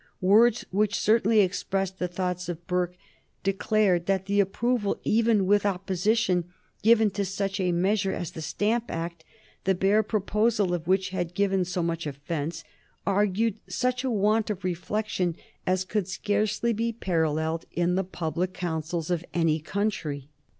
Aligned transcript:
Words 0.19 0.65
which 0.71 0.95
certainly 0.97 1.41
expressed 1.41 1.99
the 1.99 2.07
thoughts 2.07 2.49
of 2.49 2.65
Burke 2.65 2.95
declared 3.43 4.07
that 4.07 4.25
the 4.25 4.39
approval, 4.39 4.99
even 5.03 5.45
with 5.45 5.63
opposition, 5.63 6.45
given 6.81 7.11
to 7.11 7.23
such 7.23 7.59
a 7.59 7.71
measure 7.71 8.11
as 8.11 8.31
the 8.31 8.41
Stamp 8.41 8.85
Act, 8.89 9.23
the 9.65 9.75
bare 9.75 10.01
proposal 10.01 10.73
of 10.73 10.87
which 10.87 11.09
had 11.11 11.35
given 11.35 11.63
so 11.65 11.83
much 11.83 12.07
offence, 12.07 12.63
argued 13.05 13.59
such 13.67 14.03
a 14.03 14.09
want 14.09 14.49
of 14.49 14.63
reflection 14.63 15.35
as 15.67 15.85
could 15.85 16.07
scarcely 16.07 16.73
be 16.73 16.91
paralleled 16.91 17.65
in 17.71 17.93
the 17.93 18.03
public 18.03 18.53
councils 18.55 19.11
of 19.11 19.23
any 19.35 19.59
country. 19.59 20.29